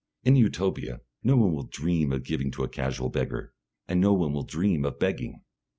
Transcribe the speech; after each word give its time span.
In 0.23 0.35
Utopia, 0.35 1.01
no 1.21 1.37
one 1.37 1.53
will 1.53 1.67
dream 1.67 2.11
of 2.11 2.23
giving 2.23 2.49
to 2.53 2.63
a 2.63 2.67
casual 2.67 3.09
beggar, 3.09 3.53
and 3.87 4.01
no 4.01 4.13
one 4.13 4.33
will 4.33 4.41
dream 4.41 4.83
of 4.83 4.97
begging. 4.97 5.41